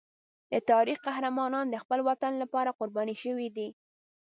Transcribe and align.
د 0.51 0.53
تاریخ 0.71 0.97
قهرمانان 1.07 1.65
د 1.69 1.75
خپل 1.83 1.99
وطن 2.09 2.33
لپاره 2.43 2.75
قربان 2.79 3.09
شوي 3.23 3.47
دي. 3.57 3.69